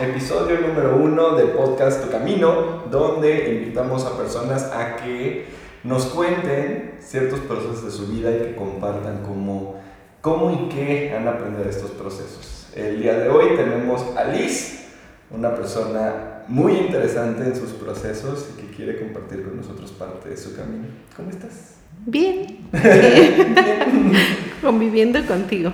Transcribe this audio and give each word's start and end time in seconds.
episodio 0.00 0.60
número 0.60 0.96
uno 0.96 1.34
del 1.34 1.48
podcast 1.48 2.04
Tu 2.04 2.10
Camino, 2.10 2.84
donde 2.88 3.52
invitamos 3.54 4.04
a 4.06 4.16
personas 4.16 4.64
a 4.72 4.96
que 4.96 5.46
nos 5.82 6.06
cuenten 6.06 6.94
ciertos 7.00 7.40
procesos 7.40 7.84
de 7.84 7.90
su 7.90 8.06
vida 8.06 8.30
y 8.30 8.38
que 8.38 8.54
compartan 8.54 9.22
cómo, 9.26 9.80
cómo 10.20 10.52
y 10.52 10.68
qué 10.72 11.12
han 11.16 11.26
aprendido 11.26 11.68
estos 11.68 11.90
procesos. 11.90 12.68
El 12.76 13.02
día 13.02 13.18
de 13.18 13.28
hoy 13.28 13.56
tenemos 13.56 14.04
a 14.16 14.24
Liz, 14.24 14.86
una 15.30 15.54
persona 15.54 16.44
muy 16.46 16.74
interesante 16.74 17.42
en 17.42 17.56
sus 17.56 17.72
procesos 17.72 18.50
y 18.54 18.60
que 18.60 18.76
quiere 18.76 19.00
compartir 19.00 19.42
con 19.42 19.56
nosotros 19.56 19.90
parte 19.90 20.28
de 20.28 20.36
su 20.36 20.54
camino. 20.54 20.86
¿Cómo 21.16 21.30
estás? 21.30 21.74
Bien. 22.06 22.58
Conviviendo 24.62 25.26
contigo. 25.26 25.72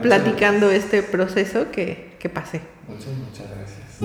platicando 0.00 0.70
este 0.70 1.02
proceso 1.02 1.70
que, 1.70 2.16
que 2.18 2.30
pasé. 2.30 2.77
Muchas, 2.88 3.12
muchas 3.18 3.50
gracias. 3.50 3.98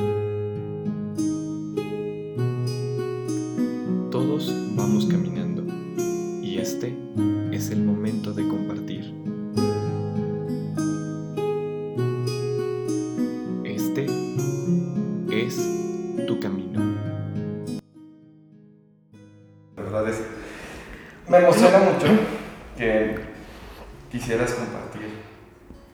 Todos 4.11 4.54
vamos 4.75 5.06
caminando 5.06 5.64
y 6.43 6.57
este 6.59 6.93
es 7.54 7.69
el 7.69 7.82
momento 7.82 8.33
de 8.33 8.46
compartir. 8.46 9.14
Este 13.64 14.06
es 15.31 15.57
tu 16.28 16.39
camino. 16.42 16.81
La 19.78 19.84
verdad 19.84 20.09
es, 20.09 20.21
me 21.29 21.37
emociona 21.37 21.79
mucho 21.79 22.07
que 22.78 23.15
quisieras 24.11 24.54
compartir 24.54 25.07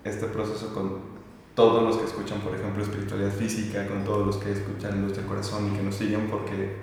este 0.03 0.25
proceso 0.25 0.73
con 0.73 1.18
todos 1.55 1.83
los 1.83 1.97
que 1.97 2.05
escuchan, 2.05 2.39
por 2.41 2.55
ejemplo, 2.55 2.81
espiritualidad 2.81 3.31
física, 3.31 3.87
con 3.87 4.03
todos 4.03 4.25
los 4.25 4.37
que 4.37 4.51
escuchan 4.51 5.01
Luz 5.01 5.15
del 5.15 5.25
Corazón 5.25 5.71
y 5.71 5.77
que 5.77 5.83
nos 5.83 5.95
siguen, 5.95 6.27
porque 6.29 6.77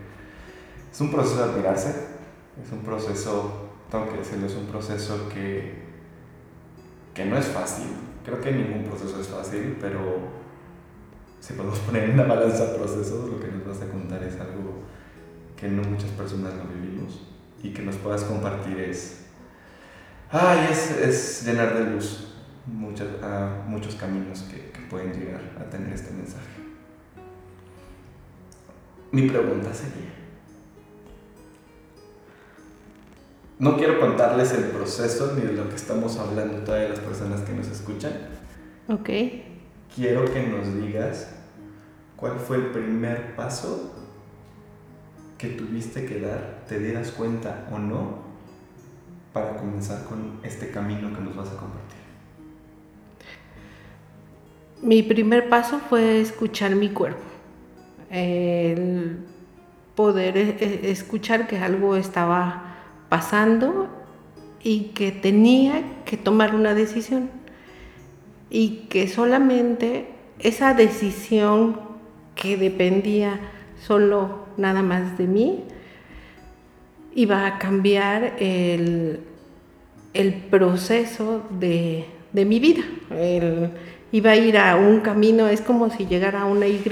es 0.92 1.00
un 1.00 1.10
proceso 1.10 1.36
de 1.38 1.52
admirarse, 1.52 1.90
es 2.62 2.72
un 2.72 2.80
proceso, 2.80 3.70
tengo 3.90 4.08
que 4.10 4.18
decirlo, 4.18 4.46
es 4.46 4.54
un 4.54 4.66
proceso 4.66 5.28
que, 5.28 5.86
que 7.14 7.24
no 7.24 7.36
es 7.36 7.46
fácil. 7.46 7.86
Creo 8.24 8.40
que 8.40 8.52
ningún 8.52 8.84
proceso 8.84 9.20
es 9.20 9.28
fácil, 9.28 9.76
pero 9.80 10.00
si 11.40 11.54
podemos 11.54 11.78
poner 11.86 12.04
en 12.04 12.12
una 12.12 12.24
balanza 12.24 12.74
procesos, 12.76 13.30
lo 13.30 13.40
que 13.40 13.48
nos 13.48 13.66
vas 13.66 13.88
a 13.88 13.90
contar 13.90 14.22
es 14.22 14.34
algo 14.40 14.82
que 15.56 15.68
no 15.68 15.82
muchas 15.82 16.10
personas 16.10 16.52
lo 16.54 16.64
vivimos 16.64 17.22
y 17.62 17.70
que 17.70 17.82
nos 17.82 17.96
puedas 17.96 18.24
compartir 18.24 18.78
es, 18.78 19.26
ay, 20.30 20.68
es, 20.70 20.90
es 20.90 21.46
llenar 21.46 21.74
de 21.74 21.92
luz 21.92 22.34
muchos, 22.66 23.06
a 23.22 23.64
muchos 23.66 23.94
caminos 23.94 24.42
que 24.42 24.65
pueden 24.88 25.12
llegar 25.12 25.40
a 25.60 25.70
tener 25.70 25.92
este 25.92 26.12
mensaje. 26.12 26.46
Mi 29.12 29.28
pregunta 29.28 29.72
sería, 29.72 30.12
no 33.58 33.76
quiero 33.76 34.00
contarles 34.00 34.52
el 34.52 34.64
proceso 34.64 35.34
ni 35.34 35.42
de 35.42 35.54
lo 35.54 35.68
que 35.68 35.76
estamos 35.76 36.18
hablando 36.18 36.58
todas 36.58 36.90
las 36.90 36.98
personas 36.98 37.40
que 37.40 37.52
nos 37.52 37.68
escuchan. 37.68 38.12
Ok. 38.88 39.08
Quiero 39.94 40.24
que 40.26 40.46
nos 40.46 40.74
digas 40.74 41.30
cuál 42.16 42.38
fue 42.38 42.56
el 42.56 42.66
primer 42.66 43.34
paso 43.34 43.94
que 45.38 45.48
tuviste 45.48 46.04
que 46.04 46.20
dar, 46.20 46.64
te 46.68 46.78
dieras 46.78 47.12
cuenta 47.12 47.68
o 47.70 47.78
no, 47.78 48.26
para 49.32 49.56
comenzar 49.56 50.04
con 50.04 50.40
este 50.42 50.70
camino 50.70 51.14
que 51.14 51.20
nos 51.20 51.36
vas 51.36 51.48
a 51.48 51.56
compartir. 51.56 52.05
Mi 54.82 55.02
primer 55.02 55.48
paso 55.48 55.80
fue 55.88 56.20
escuchar 56.20 56.74
mi 56.74 56.90
cuerpo, 56.90 57.22
el 58.10 59.18
poder 59.94 60.36
e, 60.36 60.56
e, 60.60 60.90
escuchar 60.90 61.46
que 61.46 61.58
algo 61.58 61.96
estaba 61.96 62.76
pasando 63.08 63.88
y 64.62 64.90
que 64.94 65.12
tenía 65.12 65.82
que 66.04 66.16
tomar 66.16 66.54
una 66.54 66.74
decisión. 66.74 67.30
Y 68.50 68.86
que 68.90 69.08
solamente 69.08 70.08
esa 70.38 70.74
decisión 70.74 71.80
que 72.34 72.56
dependía 72.56 73.40
solo 73.86 74.46
nada 74.56 74.82
más 74.82 75.16
de 75.18 75.26
mí 75.26 75.64
iba 77.14 77.46
a 77.46 77.58
cambiar 77.58 78.34
el, 78.38 79.20
proceso 80.50 81.42
de, 81.58 82.04
de 82.32 82.44
mi 82.44 82.60
vida, 82.60 82.82
iba 84.16 84.30
a 84.30 84.36
ir 84.36 84.56
a 84.56 84.76
un 84.76 85.00
camino, 85.00 85.46
es 85.46 85.60
como 85.60 85.90
si 85.90 86.06
llegara 86.06 86.40
a 86.40 86.44
una 86.46 86.66
Y 86.66 86.82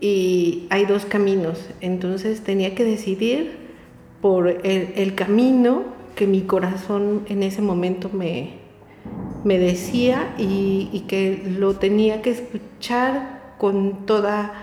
y 0.00 0.66
hay 0.70 0.86
dos 0.86 1.04
caminos, 1.04 1.70
entonces 1.80 2.40
tenía 2.42 2.74
que 2.74 2.84
decidir 2.84 3.56
por 4.20 4.48
el, 4.48 5.14
camino 5.14 5.84
que 6.16 6.26
mi 6.26 6.40
corazón 6.40 7.24
en 7.28 7.44
ese 7.44 7.62
momento 7.62 8.10
me, 8.12 8.54
me 9.44 9.58
decía 9.58 10.34
y, 10.36 11.04
que 11.06 11.44
lo 11.58 11.74
tenía 11.74 12.22
que 12.22 12.30
escuchar 12.30 13.54
con 13.58 14.04
toda 14.04 14.54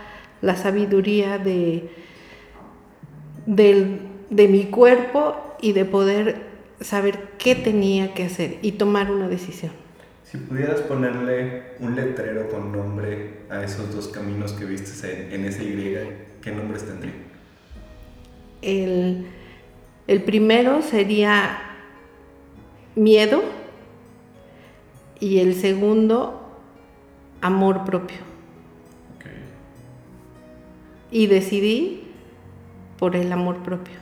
la 0.41 0.57
sabiduría 0.57 1.37
de, 1.37 1.91
de 3.45 4.47
mi 4.49 4.65
cuerpo 4.65 5.35
y 5.61 5.71
de 5.71 5.85
poder 5.85 6.41
saber 6.81 7.29
qué 7.37 7.55
tenía 7.55 8.13
que 8.13 8.25
hacer 8.25 8.57
y 8.61 8.73
tomar 8.73 9.11
una 9.11 9.29
decisión. 9.29 9.84
Si 10.35 10.41
pudieras 10.41 10.81
ponerle 10.81 11.63
un 11.79 11.95
letrero 11.95 12.49
con 12.49 12.73
nombre 12.73 13.35
a 13.49 13.63
esos 13.63 13.95
dos 13.95 14.09
caminos 14.09 14.51
que 14.51 14.65
viste 14.65 15.33
en, 15.33 15.45
ese 15.45 15.63
Y, 15.63 16.25
¿qué 16.41 16.51
nombres 16.51 16.83
tendría? 16.83 17.13
El, 18.61 19.27
el 20.07 20.23
primero 20.23 20.81
sería 20.81 21.57
miedo 22.95 23.43
y 25.21 25.39
el 25.39 25.55
segundo 25.55 26.59
amor 27.39 27.85
propio. 27.85 28.17
Okay. 29.15 29.31
Y 31.11 31.27
decidí 31.27 32.11
por 32.99 33.15
el 33.15 33.31
amor 33.31 33.63
propio. 33.63 33.95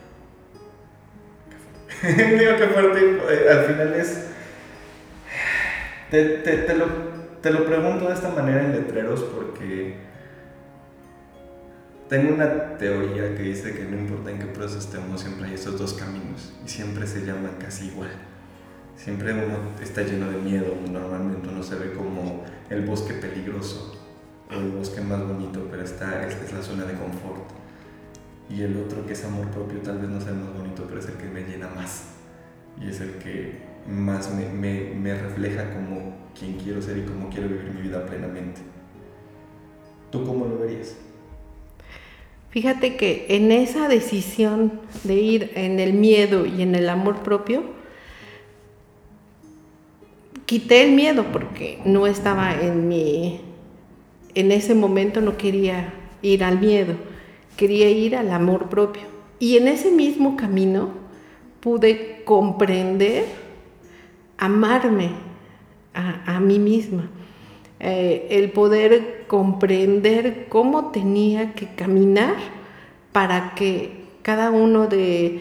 Digo 2.02 2.56
que 2.56 2.66
fuerte, 2.66 3.20
eh, 3.30 3.50
al 3.52 3.64
final 3.66 3.94
es 3.94 4.33
te, 6.22 6.58
te, 6.58 6.74
lo, 6.76 6.86
te 7.42 7.50
lo 7.50 7.64
pregunto 7.64 8.06
de 8.06 8.14
esta 8.14 8.28
manera 8.28 8.64
en 8.64 8.72
letreros 8.72 9.22
porque 9.22 9.96
tengo 12.08 12.34
una 12.34 12.76
teoría 12.78 13.34
que 13.34 13.42
dice 13.42 13.74
que 13.74 13.84
no 13.84 13.98
importa 13.98 14.30
en 14.30 14.38
qué 14.38 14.46
proceso 14.46 14.78
estemos, 14.78 15.20
siempre 15.20 15.48
hay 15.48 15.54
esos 15.54 15.78
dos 15.78 15.94
caminos 15.94 16.52
y 16.64 16.68
siempre 16.68 17.06
se 17.06 17.24
llaman 17.24 17.56
casi 17.58 17.86
igual. 17.86 18.10
Siempre 18.96 19.32
uno 19.32 19.56
está 19.82 20.02
lleno 20.02 20.30
de 20.30 20.36
miedo, 20.36 20.76
normalmente 20.88 21.48
uno 21.48 21.62
se 21.62 21.74
ve 21.74 21.92
como 21.92 22.44
el 22.70 22.82
bosque 22.82 23.14
peligroso 23.14 24.00
o 24.50 24.54
el 24.54 24.70
bosque 24.70 25.00
más 25.00 25.26
bonito, 25.26 25.66
pero 25.68 25.82
esta 25.82 26.24
es 26.28 26.52
la 26.52 26.62
zona 26.62 26.84
de 26.84 26.94
confort. 26.94 27.50
Y 28.48 28.62
el 28.62 28.76
otro 28.76 29.04
que 29.04 29.14
es 29.14 29.24
amor 29.24 29.48
propio 29.48 29.80
tal 29.80 29.98
vez 29.98 30.08
no 30.08 30.20
sea 30.20 30.30
el 30.30 30.36
más 30.36 30.52
bonito, 30.56 30.84
pero 30.86 31.00
es 31.00 31.08
el 31.08 31.14
que 31.14 31.28
me 31.28 31.42
llena 31.42 31.68
más 31.68 32.14
y 32.80 32.88
es 32.88 33.00
el 33.00 33.12
que 33.18 33.52
más 33.88 34.30
me, 34.32 35.14
refleja 35.14 35.72
como 35.74 36.14
quien 36.38 36.54
quiero 36.54 36.80
ser 36.80 36.98
y 36.98 37.02
cómo 37.02 37.28
quiero 37.28 37.48
vivir 37.48 37.72
mi 37.74 37.82
vida 37.82 38.04
plenamente. 38.06 38.60
¿Tú 40.10 40.24
cómo 40.24 40.46
lo 40.46 40.58
verías? 40.58 40.96
Fíjate 42.50 42.96
que 42.96 43.26
en 43.30 43.50
esa 43.50 43.88
decisión 43.88 44.80
de 45.02 45.14
ir 45.14 45.50
en 45.54 45.80
el 45.80 45.92
miedo 45.92 46.46
y 46.46 46.62
en 46.62 46.74
el 46.74 46.88
amor 46.88 47.22
propio, 47.22 47.64
quité 50.46 50.84
el 50.84 50.92
miedo 50.92 51.26
porque 51.32 51.80
no 51.84 52.06
estaba 52.06 52.60
en 52.60 52.86
mi, 52.86 53.40
en 54.34 54.52
ese 54.52 54.74
momento 54.74 55.20
no 55.20 55.36
quería 55.36 55.94
ir 56.22 56.44
al 56.44 56.60
miedo, 56.60 56.94
quería 57.56 57.90
ir 57.90 58.16
al 58.16 58.30
amor 58.30 58.68
propio. 58.68 59.02
Y 59.40 59.56
en 59.56 59.68
ese 59.68 59.90
mismo 59.90 60.36
camino 60.36 60.90
pude 61.60 62.13
comprender 62.24 63.24
amarme 64.36 65.10
a, 65.94 66.40
mí 66.40 66.58
misma, 66.58 67.08
eh, 67.78 68.26
el 68.30 68.50
poder 68.50 69.24
comprender 69.28 70.46
cómo 70.48 70.90
tenía 70.90 71.52
que 71.54 71.68
caminar 71.68 72.34
para 73.12 73.54
que 73.54 74.04
cada 74.22 74.50
uno 74.50 74.88
de, 74.88 75.40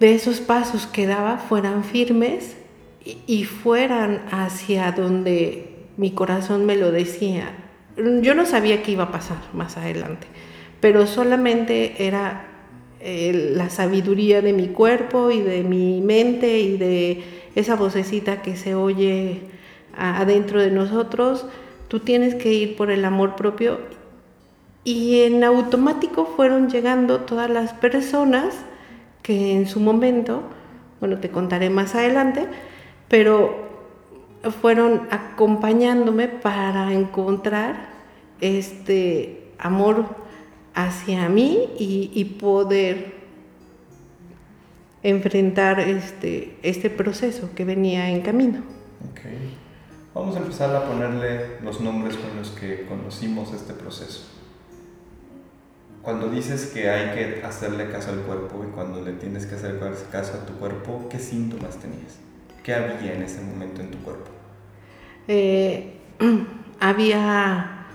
esos 0.00 0.40
pasos 0.40 0.86
que 0.86 1.06
daba 1.06 1.38
fueran 1.38 1.84
firmes 1.84 2.56
y, 3.04 3.44
fueran 3.44 4.22
hacia 4.32 4.90
donde 4.90 5.86
mi 5.96 6.10
corazón 6.10 6.66
me 6.66 6.76
lo 6.76 6.90
decía. 6.90 7.54
Yo 7.96 8.34
no 8.34 8.44
sabía 8.44 8.82
qué 8.82 8.92
iba 8.92 9.04
a 9.04 9.12
pasar 9.12 9.38
más 9.52 9.76
adelante, 9.76 10.26
pero 10.80 11.06
solamente 11.06 12.04
era 12.04 12.51
la 13.04 13.68
sabiduría 13.68 14.42
de 14.42 14.52
mi 14.52 14.68
cuerpo 14.68 15.30
y 15.30 15.40
de 15.40 15.64
mi 15.64 16.00
mente 16.00 16.60
y 16.60 16.76
de 16.76 17.24
esa 17.54 17.74
vocecita 17.74 18.42
que 18.42 18.56
se 18.56 18.74
oye 18.74 19.40
adentro 19.96 20.60
de 20.60 20.70
nosotros, 20.70 21.46
tú 21.88 22.00
tienes 22.00 22.34
que 22.34 22.52
ir 22.52 22.76
por 22.76 22.90
el 22.90 23.04
amor 23.04 23.34
propio. 23.36 23.80
Y 24.84 25.20
en 25.22 25.44
automático 25.44 26.26
fueron 26.36 26.68
llegando 26.68 27.20
todas 27.20 27.50
las 27.50 27.72
personas 27.72 28.54
que 29.22 29.52
en 29.54 29.66
su 29.66 29.80
momento, 29.80 30.42
bueno, 31.00 31.18
te 31.18 31.30
contaré 31.30 31.70
más 31.70 31.94
adelante, 31.94 32.46
pero 33.08 33.70
fueron 34.60 35.06
acompañándome 35.10 36.28
para 36.28 36.92
encontrar 36.92 37.90
este 38.40 39.52
amor 39.58 40.06
hacia 40.74 41.28
mí 41.28 41.68
y, 41.78 42.24
poder 42.40 43.22
enfrentar 45.02 45.80
este, 45.80 46.56
este 46.62 46.90
proceso 46.90 47.50
que 47.54 47.64
venía 47.64 48.10
en 48.10 48.22
camino. 48.22 48.62
Okay. 49.10 49.56
Vamos 50.14 50.36
a 50.36 50.38
empezar 50.40 50.74
a 50.76 50.86
ponerle 50.86 51.58
los 51.62 51.80
nombres 51.80 52.16
con 52.16 52.36
los 52.36 52.50
que 52.50 52.86
conocimos 52.86 53.52
este 53.52 53.72
proceso. 53.72 54.28
Cuando 56.02 56.28
dices 56.28 56.66
que 56.66 56.90
hay 56.90 57.14
que 57.14 57.44
hacerle 57.44 57.88
caso 57.90 58.10
al 58.10 58.18
cuerpo 58.20 58.64
y 58.68 58.72
cuando 58.72 59.00
le 59.00 59.12
tienes 59.12 59.46
que 59.46 59.54
hacer 59.54 59.78
caso 60.10 60.34
a 60.34 60.46
tu 60.46 60.54
cuerpo, 60.54 61.06
¿qué 61.08 61.18
síntomas 61.18 61.78
tenías? 61.78 62.18
¿Qué 62.62 62.74
había 62.74 63.14
en 63.14 63.22
ese 63.22 63.40
momento 63.40 63.80
en 63.80 63.90
tu 63.90 63.98
cuerpo? 63.98 64.30
Eh, 65.28 65.98
había 66.80 67.86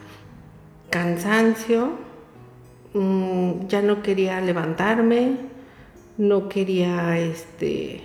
cansancio, 0.89 2.06
mm, 2.93 3.67
ya 3.67 3.81
no 3.81 4.01
quería 4.01 4.41
levantarme, 4.41 5.37
no 6.17 6.49
quería 6.49 7.19
este, 7.19 8.01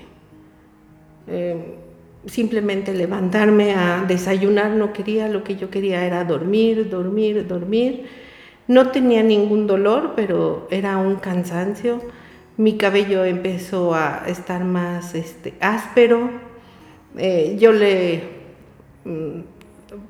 eh, 1.27 1.79
simplemente 2.27 2.95
levantarme 2.95 3.73
a 3.75 4.05
desayunar, 4.07 4.71
no 4.73 4.93
quería, 4.93 5.29
lo 5.29 5.45
que 5.45 5.57
yo 5.57 5.71
quería 5.71 6.05
era 6.05 6.25
dormir, 6.25 6.89
dormir, 6.89 7.47
dormir. 7.47 8.07
No 8.69 8.91
tenía 8.91 9.23
ningún 9.23 9.67
dolor, 9.67 10.13
pero 10.15 10.69
era 10.71 10.97
un 10.97 11.17
cansancio. 11.17 12.01
Mi 12.57 12.77
cabello 12.77 13.25
empezó 13.25 13.95
a 13.95 14.25
estar 14.27 14.65
más 14.65 15.15
este, 15.15 15.55
áspero. 15.61 16.31
Eh, 17.17 17.57
yo 17.59 17.73
le 17.73 18.23
mm, 19.05 19.41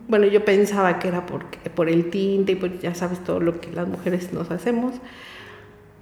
bueno, 0.08 0.26
yo 0.26 0.44
pensaba 0.44 0.98
que 0.98 1.08
era 1.08 1.26
por, 1.26 1.46
por 1.74 1.88
el 1.88 2.10
tinte 2.10 2.52
y 2.52 2.54
pues 2.56 2.80
ya 2.80 2.94
sabes 2.94 3.22
todo 3.24 3.40
lo 3.40 3.60
que 3.60 3.70
las 3.72 3.88
mujeres 3.88 4.32
nos 4.32 4.50
hacemos, 4.50 4.94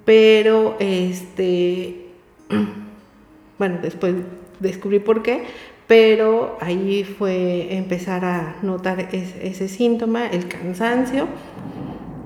pero 0.04 0.76
este, 0.80 2.06
bueno, 3.58 3.78
después 3.82 4.14
descubrí 4.58 4.98
por 4.98 5.22
qué, 5.22 5.44
pero 5.86 6.56
ahí 6.60 7.04
fue 7.04 7.74
empezar 7.74 8.24
a 8.24 8.56
notar 8.62 9.08
ese, 9.12 9.68
síntoma, 9.68 10.26
el 10.26 10.46
cansancio, 10.46 11.26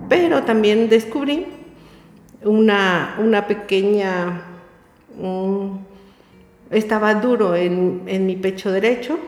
pero 0.08 0.42
también 0.42 0.88
descubrí 0.88 1.46
una, 2.44 3.16
una 3.18 3.46
pequeña, 3.46 4.42
estaba 6.70 7.14
duro 7.14 7.54
en, 7.54 8.02
en 8.06 8.26
mi 8.26 8.36
pecho 8.36 8.70
derecho, 8.70 9.18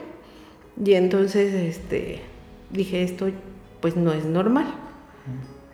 y 0.84 0.94
entonces 0.94 1.54
este, 1.54 2.20
dije, 2.70 3.02
esto 3.02 3.28
pues 3.80 3.96
no 3.96 4.12
es 4.12 4.24
normal. 4.24 4.66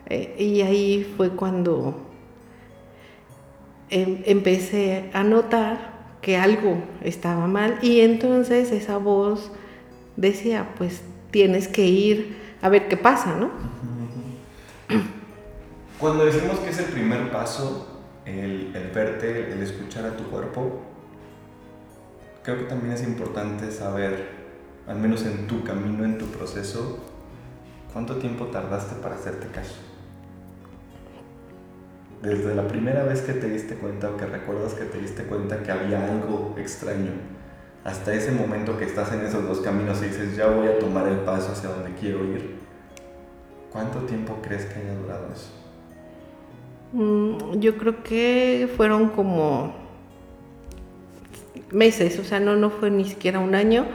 Eh, 0.07 0.35
y 0.37 0.61
ahí 0.61 1.13
fue 1.15 1.29
cuando 1.29 1.95
em, 3.89 4.21
empecé 4.25 5.09
a 5.13 5.23
notar 5.23 5.93
que 6.21 6.37
algo 6.37 6.83
estaba 7.01 7.47
mal 7.47 7.79
y 7.81 8.01
entonces 8.01 8.71
esa 8.71 8.97
voz 8.97 9.51
decía, 10.15 10.73
pues 10.77 11.01
tienes 11.31 11.67
que 11.67 11.85
ir 11.85 12.37
a 12.61 12.69
ver 12.69 12.87
qué 12.87 12.97
pasa, 12.97 13.35
¿no? 13.35 13.51
Cuando 15.99 16.25
decimos 16.25 16.59
que 16.59 16.69
es 16.69 16.79
el 16.79 16.85
primer 16.85 17.31
paso, 17.31 18.01
el, 18.25 18.75
el 18.75 18.91
verte, 18.93 19.53
el 19.53 19.61
escuchar 19.61 20.05
a 20.05 20.17
tu 20.17 20.25
cuerpo, 20.25 20.81
creo 22.43 22.57
que 22.57 22.65
también 22.65 22.93
es 22.93 23.03
importante 23.03 23.71
saber 23.71 24.42
al 24.87 24.97
menos 24.97 25.25
en 25.25 25.47
tu 25.47 25.63
camino, 25.63 26.03
en 26.03 26.17
tu 26.17 26.25
proceso, 26.25 26.99
¿cuánto 27.91 28.17
tiempo 28.17 28.45
tardaste 28.47 28.95
para 29.01 29.15
hacerte 29.15 29.47
caso? 29.47 29.75
Desde 32.21 32.55
la 32.55 32.67
primera 32.67 33.03
vez 33.03 33.21
que 33.21 33.33
te 33.33 33.49
diste 33.49 33.75
cuenta 33.75 34.09
o 34.09 34.17
que 34.17 34.25
recuerdas 34.25 34.73
que 34.73 34.85
te 34.85 34.99
diste 34.99 35.23
cuenta 35.23 35.61
que 35.61 35.71
había 35.71 36.05
algo 36.05 36.55
extraño, 36.57 37.11
hasta 37.83 38.13
ese 38.13 38.31
momento 38.31 38.77
que 38.77 38.85
estás 38.85 39.11
en 39.11 39.21
esos 39.21 39.45
dos 39.45 39.59
caminos 39.59 40.01
y 40.01 40.05
dices, 40.05 40.35
ya 40.37 40.47
voy 40.47 40.67
a 40.67 40.79
tomar 40.79 41.07
el 41.07 41.19
paso 41.19 41.51
hacia 41.51 41.69
donde 41.69 41.93
quiero 41.95 42.23
ir, 42.23 42.55
¿cuánto 43.71 43.99
tiempo 43.99 44.39
crees 44.41 44.65
que 44.65 44.79
haya 44.79 44.95
durado 44.95 45.27
eso? 45.33 45.51
Mm, 46.93 47.59
yo 47.59 47.77
creo 47.77 48.03
que 48.03 48.69
fueron 48.77 49.09
como 49.09 49.73
meses, 51.71 52.19
o 52.19 52.23
sea, 52.23 52.39
no, 52.39 52.55
no 52.55 52.69
fue 52.69 52.89
ni 52.89 53.03
siquiera 53.03 53.39
un 53.39 53.55
año 53.55 53.85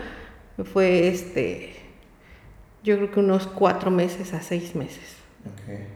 fue 0.64 1.08
este, 1.08 1.75
yo 2.82 2.96
creo 2.96 3.10
que 3.10 3.20
unos 3.20 3.46
cuatro 3.46 3.90
meses 3.90 4.32
a 4.34 4.43
seis 4.43 4.75
meses. 4.75 5.16
Okay. 5.62 5.87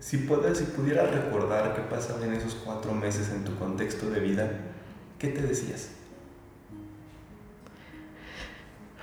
Si, 0.00 0.18
puedes, 0.18 0.58
si 0.58 0.64
pudieras 0.64 1.10
recordar 1.12 1.74
qué 1.74 1.82
pasaba 1.82 2.24
en 2.24 2.32
esos 2.32 2.54
cuatro 2.54 2.92
meses 2.92 3.30
en 3.30 3.44
tu 3.44 3.56
contexto 3.56 4.10
de 4.10 4.20
vida, 4.20 4.50
¿qué 5.18 5.28
te 5.28 5.42
decías? 5.42 5.90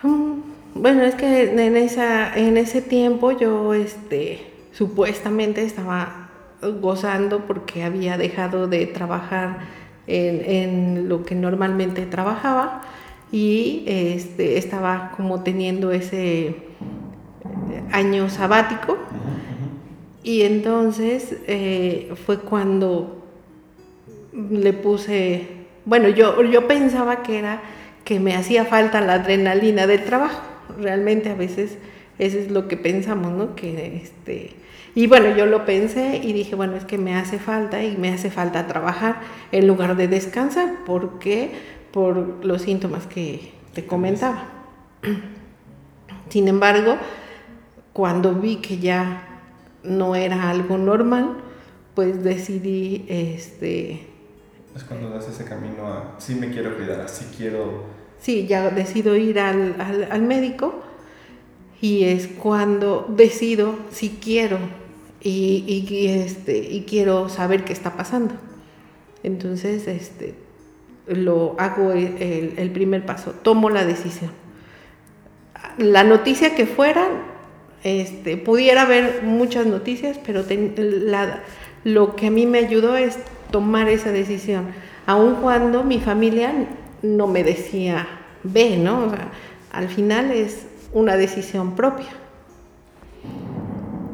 Mm, 0.01 0.39
bueno, 0.75 1.03
es 1.03 1.15
que 1.15 1.51
en, 1.51 1.77
esa, 1.77 2.35
en 2.37 2.57
ese 2.57 2.81
tiempo 2.81 3.31
yo 3.31 3.73
este, 3.73 4.51
supuestamente 4.73 5.63
estaba 5.63 6.29
gozando 6.81 7.45
porque 7.45 7.83
había 7.83 8.17
dejado 8.17 8.67
de 8.67 8.85
trabajar 8.87 9.59
en, 10.07 10.41
en 10.45 11.09
lo 11.09 11.25
que 11.25 11.35
normalmente 11.35 12.05
trabajaba 12.05 12.81
y 13.33 13.83
este, 13.87 14.59
estaba 14.59 15.11
como 15.17 15.41
teniendo 15.41 15.91
ese 15.91 16.47
eh, 16.47 16.55
año 17.91 18.29
sabático. 18.29 18.95
Y 20.21 20.43
entonces 20.43 21.37
eh, 21.47 22.13
fue 22.27 22.39
cuando 22.39 23.25
le 24.31 24.71
puse, 24.73 25.47
bueno, 25.83 26.09
yo, 26.09 26.43
yo 26.43 26.67
pensaba 26.67 27.23
que 27.23 27.39
era 27.39 27.63
que 28.05 28.19
me 28.19 28.35
hacía 28.35 28.65
falta 28.65 29.01
la 29.01 29.15
adrenalina 29.15 29.87
del 29.87 30.03
trabajo. 30.03 30.43
Realmente 30.79 31.31
a 31.31 31.35
veces 31.35 31.79
eso 32.19 32.37
es 32.37 32.51
lo 32.51 32.67
que 32.67 32.77
pensamos, 32.77 33.31
¿no? 33.31 33.55
Que 33.55 33.95
este, 34.03 34.51
y 34.93 35.07
bueno, 35.07 35.35
yo 35.35 35.47
lo 35.47 35.65
pensé 35.65 36.21
y 36.23 36.33
dije, 36.33 36.53
bueno, 36.53 36.75
es 36.75 36.85
que 36.85 36.99
me 36.99 37.15
hace 37.15 37.39
falta 37.39 37.83
y 37.83 37.97
me 37.97 38.09
hace 38.09 38.29
falta 38.29 38.67
trabajar 38.67 39.21
en 39.51 39.65
lugar 39.65 39.95
de 39.95 40.07
descansar. 40.07 40.83
¿Por 40.85 41.17
qué? 41.17 41.49
Por 41.93 42.43
los 42.43 42.63
síntomas 42.63 43.07
que 43.07 43.53
te 43.73 43.85
comentaba. 43.85 44.49
Sin 46.29 46.47
embargo, 46.47 46.97
cuando 47.93 48.33
vi 48.33 48.57
que 48.57 48.79
ya 48.79 49.41
no 49.83 50.15
era 50.15 50.49
algo 50.49 50.77
normal, 50.77 51.37
pues 51.93 52.23
decidí 52.23 53.05
este 53.07 54.07
es 54.75 54.83
cuando 54.83 55.09
das 55.09 55.27
ese 55.29 55.45
camino 55.45 55.85
a 55.85 56.15
sí 56.17 56.33
me 56.33 56.49
quiero 56.49 56.75
cuidar, 56.75 57.01
así 57.01 57.25
quiero. 57.37 57.83
Sí, 58.19 58.47
ya 58.47 58.69
decido 58.69 59.15
ir 59.15 59.39
al, 59.39 59.75
al, 60.09 60.21
médico 60.21 60.81
y 61.79 62.05
es 62.05 62.27
cuando 62.27 63.05
decido 63.09 63.75
si 63.91 64.09
quiero 64.09 64.57
y, 65.21 65.63
y, 65.67 66.07
este, 66.07 66.57
y 66.57 66.85
quiero 66.85 67.29
saber 67.29 67.65
qué 67.65 67.73
está 67.73 67.95
pasando. 67.95 68.33
Entonces, 69.21 69.87
este, 69.87 70.35
lo 71.07 71.55
hago 71.59 71.91
el, 71.91 72.71
primer 72.73 73.05
paso, 73.05 73.31
tomo 73.31 73.69
la 73.69 73.85
decisión. 73.85 74.31
La 75.77 76.03
noticia 76.03 76.55
que 76.55 76.65
fuera, 76.65 77.07
este, 77.83 78.37
pudiera 78.37 78.83
haber 78.83 79.23
muchas 79.23 79.65
noticias, 79.65 80.19
pero 80.25 80.43
lo 81.83 82.15
que 82.15 82.27
a 82.27 82.31
mí 82.31 82.45
me 82.45 82.59
ayudó 82.59 82.95
es 82.95 83.17
tomar 83.51 83.89
esa 83.89 84.11
decisión, 84.11 84.67
aun 85.05 85.35
cuando 85.35 85.83
mi 85.83 85.99
familia 85.99 86.53
no 87.01 87.27
me 87.27 87.43
decía, 87.43 88.07
ve, 88.43 88.77
¿no? 88.77 89.11
al 89.71 89.89
final 89.89 90.31
es 90.31 90.65
una 90.93 91.17
decisión 91.17 91.75
propia. 91.75 92.09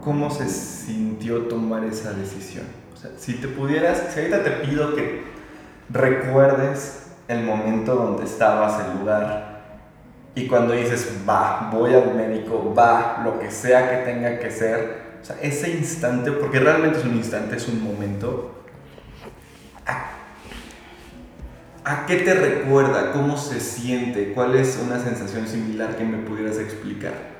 ¿Cómo 0.01 0.31
se 0.31 0.47
sintió 0.47 1.43
tomar 1.43 1.83
esa 1.83 2.13
decisión? 2.13 2.79
si 3.17 3.35
te 3.35 3.47
pudieras, 3.47 4.13
si 4.13 4.19
ahorita 4.19 4.43
te 4.43 4.49
pido 4.67 4.93
que 4.93 5.21
recuerdes 5.89 7.07
el 7.27 7.43
momento 7.43 7.95
donde 7.95 8.25
estabas, 8.25 8.83
el 8.85 8.99
lugar, 8.99 9.49
y 10.35 10.47
cuando 10.47 10.73
dices, 10.73 11.23
va, 11.27 11.69
voy 11.71 11.93
al 11.93 12.15
médico, 12.15 12.73
va, 12.77 13.21
lo 13.23 13.39
que 13.39 13.51
sea 13.51 13.89
que 13.89 14.11
tenga 14.11 14.39
que 14.39 14.51
ser, 14.51 15.09
o 15.21 15.25
sea, 15.25 15.37
ese 15.41 15.71
instante, 15.71 16.31
porque 16.31 16.59
realmente 16.59 16.99
es 16.99 17.05
un 17.05 17.15
instante, 17.15 17.57
es 17.57 17.67
un 17.67 17.83
momento, 17.83 18.63
¿a, 21.83 22.05
qué 22.05 22.17
te 22.17 22.33
recuerda? 22.33 23.11
¿Cómo 23.11 23.37
se 23.37 23.59
siente? 23.59 24.33
¿Cuál 24.33 24.55
es 24.55 24.79
una 24.83 24.99
sensación 24.99 25.47
similar 25.47 25.97
que 25.97 26.05
me 26.05 26.19
pudieras 26.19 26.57
explicar? 26.57 27.39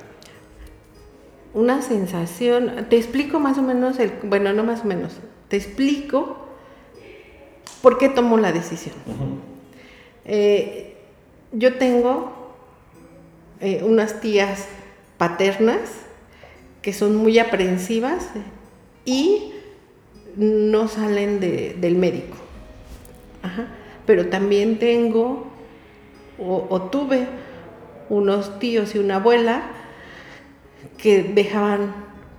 una 1.52 1.82
sensación, 1.82 2.86
te 2.88 2.96
explico 2.96 3.40
más 3.40 3.58
o 3.58 3.62
menos, 3.62 3.98
el, 3.98 4.12
bueno, 4.22 4.52
no 4.52 4.62
más 4.62 4.82
o 4.82 4.84
menos, 4.84 5.18
te 5.48 5.56
explico 5.56 6.49
por 7.82 7.98
qué 7.98 8.08
tomo 8.08 8.38
la 8.38 8.52
decisión. 8.52 8.94
Eh, 10.24 10.96
yo 11.52 11.74
tengo 11.74 12.32
eh, 13.60 13.82
unas 13.84 14.20
tías 14.20 14.66
paternas 15.18 15.80
que 16.82 16.92
son 16.92 17.16
muy 17.16 17.38
aprensivas 17.38 18.28
y 19.04 19.52
no 20.36 20.88
salen 20.88 21.40
del 21.40 21.96
médico. 21.96 22.36
Pero 24.06 24.28
también 24.28 24.78
tengo 24.78 25.46
o, 26.38 26.82
tuve 26.90 27.26
unos 28.08 28.58
tíos 28.58 28.94
y 28.94 28.98
una 28.98 29.16
abuela 29.16 29.62
que 30.96 31.22
dejaban 31.22 31.94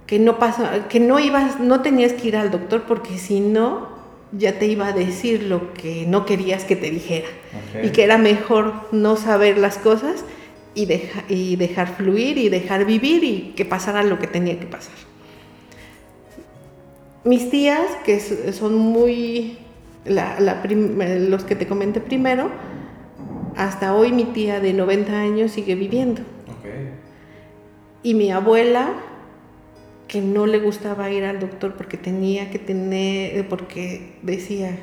que 0.07 0.19
no 0.19 0.39
pasa, 0.39 0.87
que 0.89 0.99
no 0.99 1.19
ibas, 1.19 1.59
no 1.59 1.81
tenías 1.81 2.13
que 2.13 2.29
ir 2.29 2.35
al 2.35 2.51
doctor 2.51 2.83
porque 2.83 3.17
si 3.17 3.39
no 3.39 3.90
ya 4.31 4.59
te 4.59 4.65
iba 4.67 4.87
a 4.87 4.93
decir 4.93 5.43
lo 5.43 5.73
que 5.73 6.05
no 6.07 6.25
querías 6.25 6.63
que 6.63 6.75
te 6.75 6.89
dijera 6.89 7.27
y 7.83 7.89
que 7.89 8.03
era 8.03 8.17
mejor 8.17 8.73
no 8.91 9.17
saber 9.17 9.57
las 9.57 9.77
cosas 9.77 10.23
y, 10.73 10.87
y 11.27 11.55
dejar 11.57 11.95
fluir 11.95 12.37
y 12.37 12.49
dejar 12.49 12.85
vivir 12.85 13.23
y 13.23 13.53
que 13.55 13.65
pasara 13.65 14.03
lo 14.03 14.19
que 14.19 14.27
tenía 14.27 14.59
que 14.59 14.67
pasar. 14.67 14.95
Mis 17.23 17.49
tías, 17.51 17.85
que 18.03 18.19
son 18.19 18.75
muy, 18.75 19.57
los 20.05 21.43
que 21.43 21.55
te 21.55 21.67
comenté 21.67 21.99
primero, 22.01 22.49
hasta 23.55 23.93
hoy 23.93 24.11
mi 24.11 24.23
tía 24.23 24.59
de 24.59 24.73
90 24.73 25.13
años 25.13 25.51
sigue 25.51 25.75
viviendo. 25.75 26.21
Y 28.01 28.15
mi 28.15 28.31
abuela, 28.31 28.93
que 30.11 30.19
no 30.19 30.45
le 30.45 30.59
gustaba 30.59 31.09
ir 31.09 31.23
al 31.23 31.39
doctor 31.39 31.75
porque 31.75 31.95
tenía 31.95 32.51
que 32.51 32.59
tener, 32.59 33.47
porque 33.47 34.15
decía 34.21 34.77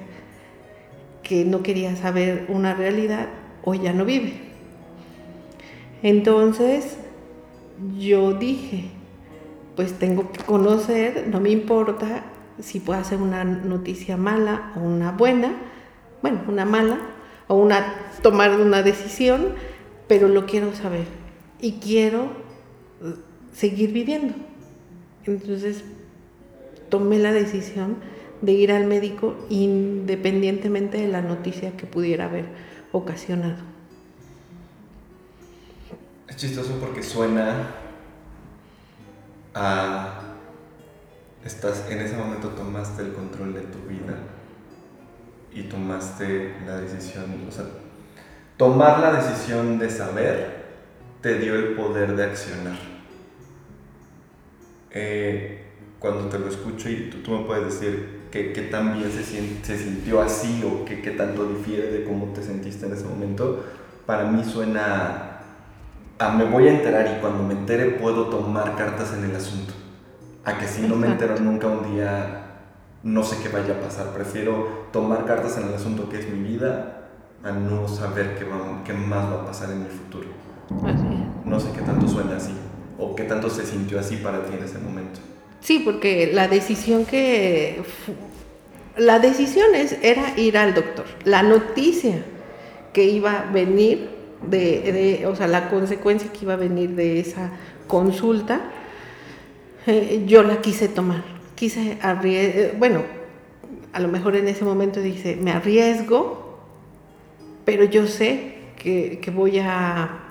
que 1.23 1.45
no 1.45 1.63
quería 1.63 1.95
saber 1.97 2.47
una 2.49 2.73
realidad, 2.73 3.29
hoy 3.63 3.81
ya 3.81 3.93
no 3.93 4.07
vive. 4.07 4.33
Entonces 6.03 6.97
yo 7.99 8.33
dije, 8.33 8.85
pues 9.77 9.99
tengo 9.99 10.33
que 10.33 10.43
conocer, 10.45 11.29
no 11.29 11.41
me 11.41 11.51
importa 11.51 12.25
si 12.59 12.81
puedo 12.81 12.99
hacer 12.99 13.19
una 13.19 13.45
noticia 13.45 14.17
mala 14.17 14.73
o 14.77 14.81
una 14.81 15.13
buena, 15.13 15.53
bueno, 16.23 16.41
una 16.49 16.65
mala, 16.65 17.01
o 17.49 17.57
una 17.57 17.85
tomar 18.23 18.59
una 18.59 18.83
decisión, 18.83 19.49
pero 20.07 20.29
lo 20.29 20.47
quiero 20.47 20.75
saber 20.75 21.05
y 21.61 21.73
quiero 21.73 22.31
eh, 23.03 23.15
seguir 23.53 23.93
viviendo. 23.93 24.33
Entonces 25.29 25.85
tomé 26.89 27.19
la 27.19 27.33
decisión 27.33 27.97
de 28.41 28.53
ir 28.53 28.73
al 28.73 28.87
médico 28.87 29.37
independientemente 29.51 30.99
de 30.99 31.09
la 31.09 31.21
noticia 31.21 31.77
que 31.77 31.87
pudiera 31.87 32.25
haber 32.25 32.47
ocasionado. 32.93 33.63
Es 36.29 36.37
chistoso 36.37 36.79
porque 36.81 37.03
suena 37.03 37.75
a... 39.55 40.23
Estás, 41.45 41.87
en 41.91 42.01
ese 42.01 42.17
momento 42.17 42.49
tomaste 42.49 43.03
el 43.03 43.13
control 43.13 43.55
de 43.55 43.61
tu 43.61 43.79
vida 43.89 44.19
y 45.53 45.63
tomaste 45.65 46.55
la 46.67 46.81
decisión, 46.81 47.25
o 47.49 47.53
sea, 47.53 47.65
tomar 48.57 48.99
la 49.01 49.13
decisión 49.13 49.79
de 49.79 49.89
saber 49.89 50.65
te 51.23 51.39
dio 51.39 51.55
el 51.55 51.75
poder 51.75 52.17
de 52.17 52.25
accionar. 52.25 52.98
Eh, 54.91 55.65
cuando 55.99 56.29
te 56.29 56.39
lo 56.39 56.49
escucho 56.49 56.89
y 56.89 57.11
tú, 57.11 57.31
me 57.33 57.45
puedes 57.45 57.65
decir 57.65 58.29
que, 58.31 58.53
que 58.53 58.63
tan 58.63 58.95
bien 58.95 59.11
se, 59.11 59.25
se 59.25 59.79
sintió 59.79 60.21
así 60.21 60.63
o 60.65 60.85
que, 60.85 61.03
que 61.03 61.11
tanto 61.11 61.47
difiere 61.49 61.91
de 61.91 62.05
cómo 62.05 62.27
te 62.33 62.43
sentiste 62.43 62.87
en 62.87 62.93
ese 62.93 63.05
momento, 63.05 63.65
para 64.07 64.25
mí 64.25 64.45
suena 64.45 65.35
a 66.21 66.31
me 66.31 66.45
voy 66.45 66.67
a 66.67 66.73
enterar 66.73 67.17
y 67.17 67.21
cuando 67.21 67.45
me 67.45 67.55
entere 67.55 67.91
puedo 67.91 68.27
tomar 68.27 68.77
cartas 68.77 69.13
en 69.13 69.25
el 69.25 69.37
asunto. 69.37 69.73
A 70.45 70.59
que 70.59 70.67
si 70.67 70.83
no 70.83 70.97
me 70.97 71.07
entero 71.07 71.39
nunca 71.39 71.69
un 71.69 71.95
día 71.95 72.45
no 73.03 73.23
sé 73.23 73.37
qué 73.43 73.49
vaya 73.49 73.75
a 73.75 73.81
pasar. 73.81 74.09
Prefiero 74.13 74.89
tomar 74.93 75.27
cartas 75.27 75.59
en 75.59 75.69
el 75.69 75.75
asunto 75.75 76.09
que 76.09 76.19
es 76.19 76.29
mi 76.29 76.41
vida 76.41 77.09
a 77.45 77.53
no 77.53 77.87
saber 77.87 78.37
qué, 78.37 78.47
qué 78.85 78.93
más 78.93 79.31
va 79.31 79.43
a 79.43 79.47
pasar 79.47 79.71
en 79.71 79.85
mi 79.85 79.89
futuro. 79.89 80.29
No 81.45 81.61
sé 81.61 81.71
qué 81.73 81.83
tanto 81.83 82.09
suena 82.09 82.37
así 82.37 82.55
o 82.99 83.15
qué 83.15 83.25
tanto 83.25 83.49
se 83.51 83.65
sintió 83.65 83.99
así 83.99 84.17
para 84.17 84.45
ti 84.45 84.55
en 84.57 84.65
ese 84.65 84.79
momento. 84.79 85.21
Sí, 85.61 85.83
porque 85.85 86.31
la 86.33 86.49
decisión 86.49 87.05
que... 87.05 87.83
La 88.97 89.21
decisión 89.21 89.77
es, 89.77 89.97
era 90.03 90.37
ir 90.37 90.59
al 90.59 90.75
doctor. 90.75 91.07
La 91.25 91.45
noticia 91.45 92.25
que 92.93 93.05
iba 93.05 93.41
a 93.41 93.53
venir 93.53 94.11
de, 94.43 95.25
o 95.27 95.37
sea, 95.37 95.47
la 95.47 95.71
consecuencia 95.71 96.33
que 96.33 96.41
iba 96.43 96.55
a 96.55 96.57
venir 96.57 96.91
de 96.97 97.21
esa 97.21 97.53
consulta, 97.87 98.61
eh, 99.87 100.25
yo 100.27 100.43
la 100.43 100.61
quise 100.61 100.89
tomar 100.89 101.39
quise 101.59 101.99
arriesgar, 102.01 102.79
bueno, 102.79 103.03
a 103.93 103.99
lo 103.99 104.07
mejor 104.07 104.37
en 104.37 104.47
ese 104.47 104.65
momento 104.65 105.01
dice, 105.01 105.35
me 105.35 105.51
arriesgo, 105.51 106.61
pero 107.65 107.83
yo 107.83 108.07
sé 108.07 108.55
que, 108.77 109.21
voy 109.35 109.59
a, 109.59 110.28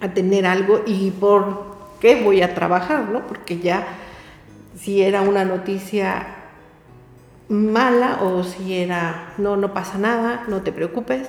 a, 0.00 0.08
tener 0.14 0.46
algo 0.46 0.82
y 0.86 1.10
por 1.10 1.76
qué 2.00 2.22
voy 2.22 2.42
a 2.42 2.54
trabajar, 2.54 3.08
¿no? 3.08 3.26
Porque 3.26 3.58
ya 3.58 3.86
si 4.78 5.02
era 5.02 5.22
una 5.22 5.44
noticia 5.44 6.26
mala 7.48 8.20
o 8.22 8.42
si 8.42 8.74
era, 8.74 9.34
no, 9.38 9.56
no 9.56 9.72
pasa 9.72 9.98
nada, 9.98 10.44
no 10.48 10.62
te 10.62 10.72
preocupes, 10.72 11.28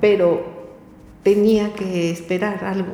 pero 0.00 0.44
tenía 1.22 1.74
que 1.74 2.10
esperar 2.10 2.64
algo. 2.64 2.92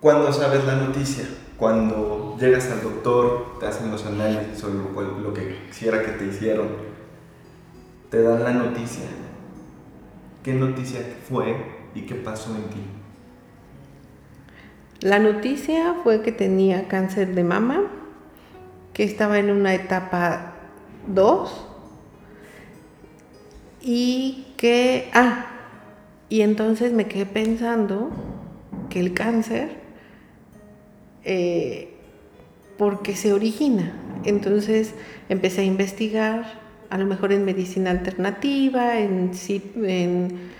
¿Cuándo 0.00 0.32
sabes 0.32 0.64
la 0.64 0.76
noticia? 0.76 1.26
cuando 1.62 2.36
llegas 2.40 2.68
al 2.72 2.82
doctor, 2.82 3.60
te 3.60 3.66
hacen 3.66 3.92
los 3.92 4.04
análisis 4.04 4.58
sobre 4.58 4.74
lo, 5.22 5.32
que 5.32 5.58
quisiera 5.68 6.02
que 6.02 6.10
te 6.10 6.26
hicieron, 6.26 6.66
te 8.10 8.20
dan 8.20 8.42
la 8.42 8.50
noticia. 8.50 9.04
¿Qué 10.42 10.54
noticia 10.54 10.98
fue 11.28 11.54
y 11.94 12.02
qué 12.02 12.14
pasó 12.14 12.54
en 12.56 12.62
ti? 12.64 12.80
La 15.00 15.18
noticia 15.18 15.96
fue 16.02 16.22
que 16.22 16.30
tenía 16.30 16.86
cáncer 16.86 17.34
de 17.34 17.42
mama, 17.42 17.82
que 18.92 19.02
estaba 19.04 19.38
en 19.38 19.50
una 19.50 19.74
etapa 19.74 20.54
2 21.08 21.66
y 23.82 24.46
que, 24.56 25.10
ah, 25.12 25.46
y 26.28 26.42
entonces 26.42 26.92
me 26.92 27.08
quedé 27.08 27.26
pensando 27.26 28.10
que 28.90 29.00
el 29.00 29.12
cáncer 29.12 29.80
eh, 31.24 31.94
porque 32.78 33.16
se 33.16 33.32
origina. 33.32 33.92
Entonces 34.24 34.94
empecé 35.28 35.62
a 35.62 35.64
investigar, 35.64 36.60
a 36.90 36.98
lo 36.98 37.06
mejor 37.06 37.32
en 37.32 37.44
medicina 37.44 37.90
alternativa, 37.90 39.00
en, 39.00 39.32
en 39.82 40.50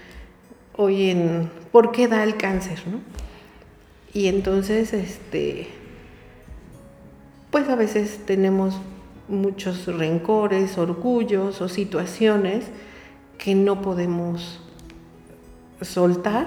hoy 0.82 1.10
en 1.10 1.50
por 1.70 1.92
qué 1.92 2.08
da 2.08 2.22
el 2.22 2.36
cáncer, 2.36 2.82
¿no? 2.86 3.00
Y 4.12 4.26
entonces, 4.26 4.92
este, 4.92 5.68
pues 7.50 7.68
a 7.68 7.76
veces 7.76 8.20
tenemos 8.26 8.78
muchos 9.28 9.86
rencores, 9.86 10.76
orgullos 10.76 11.60
o 11.60 11.68
situaciones 11.68 12.64
que 13.38 13.54
no 13.54 13.80
podemos 13.80 14.60
soltar. 15.80 16.46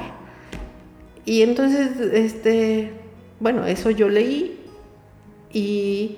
Y 1.26 1.42
entonces, 1.42 2.00
este, 2.00 2.92
bueno, 3.40 3.66
eso 3.66 3.90
yo 3.90 4.10
leí 4.10 4.60
y 5.52 6.18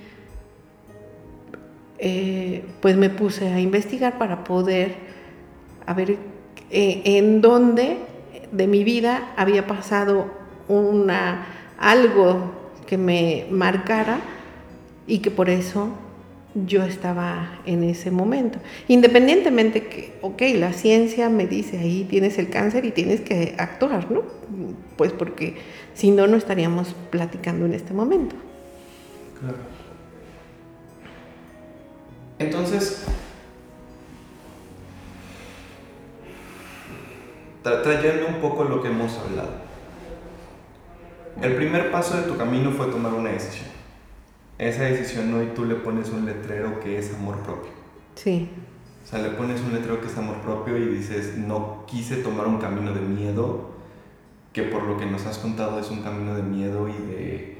eh, 1.99 2.65
pues 2.81 2.97
me 2.97 3.09
puse 3.09 3.47
a 3.47 3.59
investigar 3.59 4.17
para 4.17 4.43
poder 4.43 4.95
a 5.85 5.93
ver 5.93 6.17
eh, 6.69 7.01
en 7.05 7.41
dónde 7.41 7.97
de 8.51 8.67
mi 8.67 8.83
vida 8.83 9.33
había 9.35 9.67
pasado 9.67 10.31
una, 10.67 11.47
algo 11.77 12.51
que 12.85 12.97
me 12.97 13.47
marcara 13.49 14.19
y 15.05 15.19
que 15.19 15.31
por 15.31 15.49
eso 15.49 15.89
yo 16.65 16.83
estaba 16.83 17.59
en 17.65 17.83
ese 17.83 18.09
momento. 18.09 18.59
Independientemente 18.87 19.87
que, 19.87 20.13
ok, 20.21 20.41
la 20.55 20.73
ciencia 20.73 21.29
me 21.29 21.45
dice 21.45 21.77
ahí 21.77 22.05
tienes 22.09 22.39
el 22.39 22.49
cáncer 22.49 22.85
y 22.85 22.91
tienes 22.91 23.21
que 23.21 23.55
actuar, 23.57 24.09
¿no? 24.11 24.23
Pues 24.95 25.11
porque 25.11 25.55
si 25.93 26.11
no, 26.11 26.27
no 26.27 26.37
estaríamos 26.37 26.95
platicando 27.11 27.65
en 27.65 27.73
este 27.73 27.93
momento. 27.93 28.35
Claro. 29.39 29.57
Entonces, 32.39 33.05
trayendo 37.83 38.27
un 38.27 38.35
poco 38.35 38.63
lo 38.63 38.81
que 38.81 38.89
hemos 38.89 39.17
hablado, 39.17 39.67
El 41.41 41.55
primer 41.55 41.91
paso 41.91 42.17
de 42.17 42.23
tu 42.23 42.35
camino 42.35 42.71
fue 42.71 42.87
tomar 42.87 43.13
una 43.13 43.29
decisión. 43.29 43.69
Esa 44.57 44.83
decisión 44.83 45.31
hoy 45.35 45.51
tú 45.55 45.65
le 45.65 45.75
pones 45.75 46.09
un 46.09 46.25
letrero 46.25 46.79
que 46.79 46.97
es 46.97 47.13
amor 47.13 47.37
propio. 47.43 47.69
Sí. 48.15 48.49
O 49.03 49.07
sea, 49.07 49.19
le 49.19 49.29
pones 49.29 49.61
un 49.61 49.71
letrero 49.73 50.01
que 50.01 50.07
es 50.07 50.17
amor 50.17 50.37
propio 50.37 50.77
y 50.77 50.85
dices, 50.87 51.37
no 51.37 51.83
quise 51.85 52.17
tomar 52.17 52.47
un 52.47 52.57
camino 52.57 52.91
de 52.91 53.01
miedo, 53.01 53.69
que 54.51 54.63
por 54.63 54.83
lo 54.83 54.97
que 54.97 55.05
nos 55.05 55.27
has 55.27 55.37
contado 55.37 55.79
es 55.79 55.91
un 55.91 56.01
camino 56.01 56.33
de 56.33 56.41
miedo 56.41 56.89
y 56.89 56.93
de, 56.93 57.57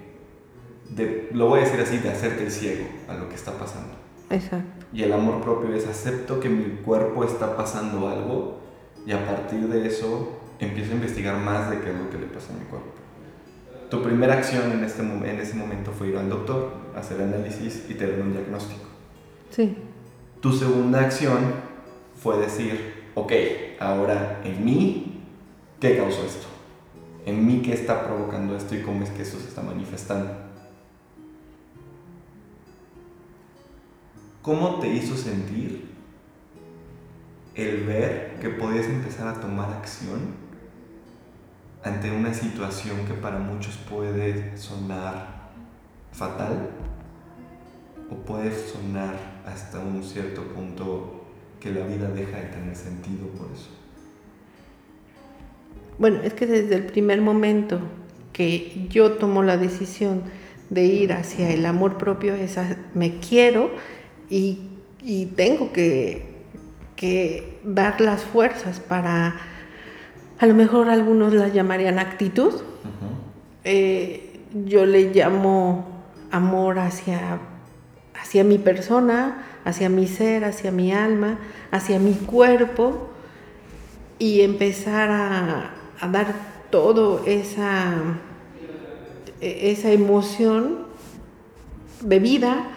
de 0.90 1.30
lo 1.34 1.48
voy 1.48 1.60
a 1.60 1.64
decir 1.64 1.80
así, 1.80 2.00
de 2.00 2.10
hacerte 2.10 2.46
el 2.46 2.52
ciego 2.52 2.88
a 3.08 3.14
lo 3.14 3.30
que 3.30 3.36
está 3.36 3.52
pasando. 3.60 3.94
Exacto. 4.32 4.86
Y 4.92 5.04
el 5.04 5.14
amor 5.14 5.42
propio 5.42 5.74
es 5.76 5.86
acepto 5.86 6.40
que 6.40 6.50
mi 6.50 6.78
cuerpo 6.78 7.24
está 7.24 7.56
pasando 7.56 8.10
algo 8.10 8.67
y 9.08 9.14
a 9.14 9.26
partir 9.26 9.70
de 9.70 9.88
eso 9.88 10.38
empiezo 10.60 10.92
a 10.92 10.96
investigar 10.96 11.38
más 11.40 11.70
de 11.70 11.80
qué 11.80 11.92
es 11.92 11.98
lo 11.98 12.10
que 12.10 12.18
le 12.18 12.26
pasa 12.26 12.52
a 12.54 12.58
mi 12.58 12.66
cuerpo. 12.66 12.92
Tu 13.90 14.04
primera 14.04 14.34
acción 14.34 14.70
en, 14.74 14.84
este, 14.84 15.02
en 15.02 15.40
ese 15.40 15.56
momento 15.56 15.94
fue 15.94 16.10
ir 16.10 16.18
al 16.18 16.30
doctor, 16.30 16.74
hacer 16.94 17.22
análisis 17.22 17.86
y 17.88 17.94
tener 17.94 18.20
un 18.20 18.34
diagnóstico. 18.34 18.84
Sí. 19.50 19.78
Tu 20.42 20.52
segunda 20.52 21.00
acción 21.00 21.38
fue 22.22 22.38
decir, 22.38 23.06
ok, 23.16 23.32
ahora 23.80 24.42
en 24.44 24.66
mí, 24.66 25.22
¿qué 25.80 25.96
causó 25.96 26.26
esto? 26.26 26.48
En 27.26 27.48
mí, 27.48 27.62
¿qué 27.62 27.74
está 27.74 28.06
provocando 28.06 28.58
esto 28.58 28.76
y 28.76 28.82
cómo 28.82 29.06
es 29.06 29.10
que 29.12 29.22
eso 29.22 29.40
se 29.40 29.48
está 29.48 29.62
manifestando? 29.62 30.32
¿Cómo 34.42 34.80
te 34.82 34.90
hizo 34.90 35.16
sentir 35.16 35.87
el 37.58 37.86
ver 37.86 38.38
que 38.40 38.50
podías 38.50 38.86
empezar 38.86 39.28
a 39.28 39.42
tomar 39.42 39.72
acción 39.74 40.48
ante 41.84 42.12
una 42.12 42.34
situación 42.34 43.06
que 43.06 43.14
para 43.14 43.40
muchos 43.40 43.76
puede 43.78 44.56
sonar 44.58 45.50
fatal 46.12 46.70
o 48.10 48.16
puede 48.16 48.52
sonar 48.52 49.16
hasta 49.46 49.80
un 49.80 50.04
cierto 50.04 50.44
punto 50.44 51.26
que 51.60 51.72
la 51.72 51.86
vida 51.86 52.10
deja 52.10 52.38
de 52.38 52.46
tener 52.46 52.76
sentido 52.76 53.28
por 53.38 53.52
eso? 53.52 53.70
Bueno, 55.98 56.22
es 56.24 56.34
que 56.34 56.46
desde 56.46 56.76
el 56.76 56.84
primer 56.84 57.22
momento 57.22 57.80
que 58.34 58.88
yo 58.90 59.14
tomo 59.14 59.42
la 59.42 59.58
decisión 59.58 60.24
de 60.70 60.86
ir 60.86 61.14
hacia 61.14 61.50
el 61.50 61.66
amor 61.66 61.98
propio, 61.98 62.36
esa, 62.36 62.78
me 62.94 63.20
quiero 63.20 63.72
y, 64.30 64.64
tengo 65.36 65.72
que, 65.72 66.37
que 66.98 67.60
dar 67.64 68.02
las 68.02 68.24
fuerzas 68.24 68.82
para 68.82 69.36
a 70.40 70.46
lo 70.46 70.54
mejor 70.54 70.90
algunos 70.90 71.34
la 71.34 71.48
llamarían 71.48 72.00
actitud. 72.00 72.54
Eh, 73.64 74.42
yo 74.66 74.86
le 74.86 75.14
llamo 75.14 75.86
amor 76.32 76.80
hacia, 76.80 77.40
hacia 78.20 78.44
mi 78.44 78.58
persona, 78.58 79.46
hacia 79.64 79.90
mi 79.90 80.08
ser, 80.08 80.44
hacia 80.44 80.72
mi 80.72 80.92
alma, 80.92 81.40
hacia 81.72 82.00
mi 82.00 82.14
cuerpo 82.14 83.10
y 84.20 84.42
empezar 84.42 85.10
a, 85.10 85.72
a 86.00 86.08
dar 86.08 86.34
todo 86.70 87.24
esa, 87.26 87.94
e, 89.42 89.72
esa 89.72 89.92
emoción 89.92 90.88
de 92.02 92.20
vida 92.20 92.68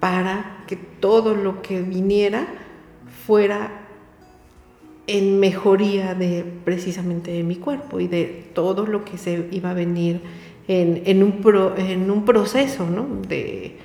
para 0.00 0.64
que 0.66 0.76
todo 0.76 1.34
lo 1.34 1.62
que 1.62 1.80
viniera 1.82 2.46
fuera 3.26 3.82
en 5.06 5.40
mejoría 5.40 6.14
de 6.14 6.44
precisamente 6.64 7.32
de 7.32 7.42
mi 7.42 7.56
cuerpo 7.56 8.00
y 8.00 8.08
de 8.08 8.50
todo 8.54 8.86
lo 8.86 9.04
que 9.04 9.18
se 9.18 9.48
iba 9.50 9.70
a 9.70 9.74
venir 9.74 10.20
en, 10.68 11.22
un, 11.22 11.74
en 11.76 12.10
un 12.10 12.24
proceso 12.24 12.88
¿no? 12.88 13.06
de, 13.28 13.78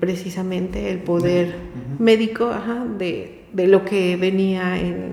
precisamente 0.00 0.90
el 0.90 0.98
poder 0.98 1.54
médico 1.98 2.50
de, 2.98 3.66
lo 3.66 3.84
que 3.84 4.16
venía 4.16 4.78
en 4.78 5.10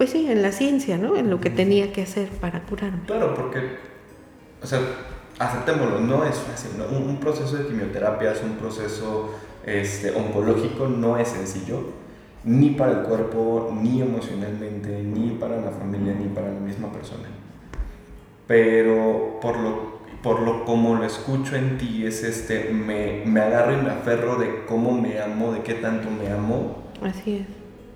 pues 0.00 0.12
sí, 0.12 0.30
en 0.30 0.40
la 0.40 0.50
ciencia, 0.50 0.96
¿no? 0.96 1.14
En 1.14 1.28
lo 1.28 1.42
que 1.42 1.50
tenía 1.50 1.92
que 1.92 2.00
hacer 2.00 2.30
para 2.30 2.62
curarme. 2.62 3.00
Claro, 3.04 3.34
porque, 3.34 3.76
o 4.62 4.66
sea, 4.66 4.80
aceptémoslo, 5.38 6.00
no 6.00 6.24
es 6.24 6.36
fácil, 6.36 6.70
Un, 6.90 7.18
proceso 7.18 7.58
de 7.58 7.66
quimioterapia 7.66 8.32
es 8.32 8.42
un 8.42 8.52
proceso 8.52 9.34
este, 9.64 10.12
oncológico, 10.12 10.88
no 10.88 11.16
es 11.16 11.28
sencillo 11.28 12.00
ni 12.44 12.70
para 12.70 12.92
el 12.92 12.98
cuerpo, 13.02 13.70
ni 13.82 14.00
emocionalmente, 14.00 15.02
ni 15.02 15.30
para 15.32 15.60
la 15.60 15.70
familia, 15.70 16.14
ni 16.14 16.26
para 16.28 16.52
la 16.52 16.60
misma 16.60 16.90
persona. 16.90 17.28
Pero 18.46 19.38
por 19.40 19.58
lo, 19.58 20.00
por 20.22 20.40
lo 20.40 20.64
como 20.64 20.94
lo 20.94 21.04
escucho 21.04 21.56
en 21.56 21.78
ti, 21.78 22.06
es 22.06 22.24
este, 22.24 22.70
me, 22.72 23.22
me 23.26 23.40
agarro 23.40 23.74
y 23.74 23.82
me 23.82 23.90
aferro 23.90 24.36
de 24.36 24.64
cómo 24.66 24.92
me 24.92 25.20
amo, 25.20 25.52
de 25.52 25.60
qué 25.60 25.74
tanto 25.74 26.08
me 26.10 26.32
amo. 26.32 26.84
Así 27.02 27.36
es. 27.36 27.46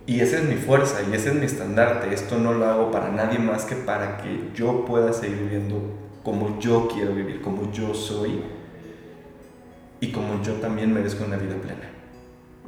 Y 0.06 0.20
esa 0.20 0.36
es 0.38 0.44
mi 0.44 0.56
fuerza 0.56 1.00
y 1.10 1.14
ese 1.14 1.30
es 1.30 1.34
mi 1.34 1.46
estandarte. 1.46 2.12
Esto 2.12 2.38
no 2.38 2.52
lo 2.52 2.66
hago 2.66 2.90
para 2.90 3.10
nadie 3.10 3.38
más 3.38 3.64
que 3.64 3.74
para 3.74 4.18
que 4.18 4.50
yo 4.54 4.84
pueda 4.84 5.14
seguir 5.14 5.38
viviendo 5.38 5.80
como 6.22 6.58
yo 6.58 6.88
quiero 6.88 7.14
vivir, 7.14 7.40
como 7.40 7.72
yo 7.72 7.94
soy 7.94 8.42
y 10.04 10.12
como 10.12 10.42
yo 10.42 10.54
también 10.54 10.92
merezco 10.92 11.24
una 11.24 11.38
vida 11.38 11.56
plena. 11.56 11.90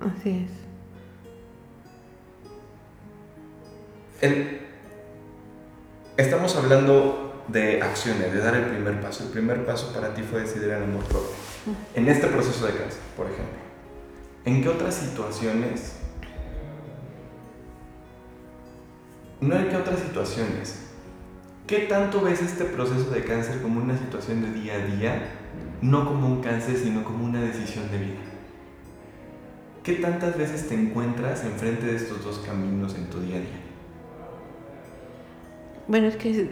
Así 0.01 0.47
es. 0.47 0.67
estamos 6.17 6.57
hablando 6.57 7.45
de 7.49 7.83
acciones, 7.83 8.33
de 8.33 8.39
dar 8.39 8.57
el 8.57 8.67
primer 8.67 9.01
paso. 9.03 9.25
El 9.25 9.31
primer 9.31 9.67
paso 9.67 9.93
para 9.93 10.15
ti 10.15 10.23
fue 10.23 10.41
decidir 10.41 10.71
el 10.71 10.83
amor 10.83 11.05
propio. 11.05 11.35
En 11.95 12.09
este 12.09 12.27
proceso 12.29 12.67
de 12.67 12.73
cáncer, 12.73 13.01
por 13.17 13.27
ejemplo, 13.27 13.59
¿en 14.47 14.63
qué 14.63 14.69
otras 14.71 14.95
situaciones, 14.95 15.97
no 19.41 19.57
en 19.57 19.69
qué 19.69 19.77
otras 19.77 20.01
situaciones, 20.01 20.87
qué 21.67 21.81
tanto 21.81 22.23
ves 22.23 22.41
este 22.41 22.65
proceso 22.65 23.11
de 23.11 23.25
cáncer 23.25 23.61
como 23.61 23.83
una 23.83 23.99
situación 23.99 24.41
de 24.43 24.59
día 24.59 24.75
a 24.75 24.79
día, 24.79 25.46
no 25.83 26.07
como 26.07 26.29
un 26.29 26.41
cáncer, 26.41 26.77
sino 26.77 27.05
como 27.05 27.25
una 27.25 27.41
decisión 27.41 27.91
de 27.91 27.99
vida? 27.99 28.21
¿Qué 29.83 29.95
tantas 29.95 30.37
veces 30.37 30.69
te 30.69 30.75
encuentras 30.75 31.45
enfrente 31.45 31.87
de 31.87 31.97
estos 31.97 32.25
dos 32.25 32.39
caminos 32.41 32.95
en 32.97 33.09
tu 33.09 33.21
día 33.21 33.37
a 33.37 33.41
día? 33.41 33.61
Bueno, 35.87 36.09
es 36.09 36.17
que 36.17 36.51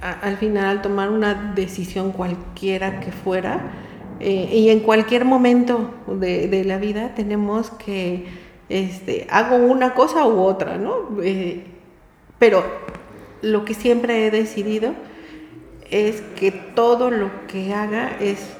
al 0.00 0.36
final 0.36 0.82
tomar 0.82 1.10
una 1.10 1.54
decisión 1.54 2.12
cualquiera 2.12 3.00
que 3.00 3.10
fuera, 3.10 3.72
eh, 4.20 4.48
y 4.52 4.68
en 4.68 4.80
cualquier 4.80 5.24
momento 5.24 5.94
de, 6.06 6.62
la 6.64 6.78
vida 6.78 7.14
tenemos 7.14 7.70
que, 7.70 8.26
este, 8.68 9.26
hago 9.30 9.56
una 9.56 9.94
cosa 9.94 10.26
u 10.26 10.40
otra, 10.40 10.76
¿no? 10.76 11.08
Eh, 11.22 11.64
pero 12.38 12.64
lo 13.42 13.64
que 13.64 13.74
siempre 13.74 14.26
he 14.26 14.30
decidido 14.30 14.92
es 15.90 16.20
que 16.36 16.50
todo 16.50 17.10
lo 17.10 17.46
que 17.46 17.72
haga 17.72 18.16
es 18.20 18.56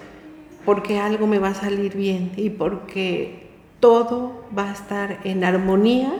porque 0.65 0.99
algo 0.99 1.27
me 1.27 1.39
va 1.39 1.49
a 1.49 1.55
salir 1.55 1.95
bien 1.97 2.33
y 2.37 2.51
porque 2.51 3.45
todo 3.81 4.45
va 4.57 4.71
a 4.71 4.73
estar 4.73 5.19
en 5.25 5.45
armonía 5.45 6.13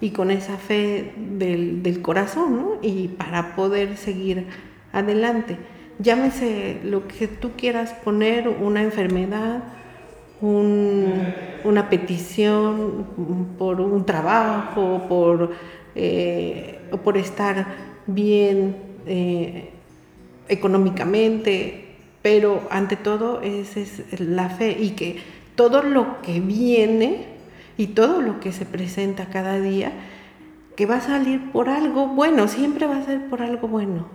y 0.00 0.10
con 0.10 0.30
esa 0.30 0.56
fe 0.56 1.12
del, 1.16 2.00
corazón, 2.02 2.56
¿no? 2.56 2.78
Y 2.82 3.08
para 3.08 3.54
poder 3.54 3.96
seguir 3.96 4.46
adelante. 4.92 5.56
Llámese 5.98 6.80
lo 6.82 7.06
que 7.06 7.28
tú 7.28 7.50
quieras 7.56 7.92
poner, 7.92 8.48
una 8.48 8.82
enfermedad, 8.82 9.62
una 10.40 11.88
petición 11.88 13.06
por 13.58 13.80
un 13.80 14.04
trabajo, 14.04 15.02
por, 15.08 15.52
eh, 15.94 16.80
por 17.04 17.16
estar 17.16 17.66
bien 18.08 18.74
eh, 19.06 19.70
económicamente, 20.48 21.81
pero 22.22 22.66
ante 22.70 22.96
todo 22.96 23.42
es, 23.42 23.76
es 23.76 24.20
la 24.20 24.48
fe 24.48 24.76
y 24.78 24.90
que 24.90 25.18
todo 25.54 25.82
lo 25.82 26.22
que 26.22 26.40
viene 26.40 27.26
y 27.76 27.88
todo 27.88 28.20
lo 28.20 28.40
que 28.40 28.52
se 28.52 28.64
presenta 28.64 29.26
cada 29.26 29.60
día, 29.60 29.92
que 30.76 30.86
va 30.86 30.96
a 30.96 31.00
salir 31.00 31.50
por 31.52 31.68
algo 31.68 32.06
bueno, 32.06 32.48
siempre 32.48 32.86
va 32.86 32.96
a 32.96 33.04
ser 33.04 33.28
por 33.28 33.42
algo 33.42 33.68
bueno. 33.68 34.06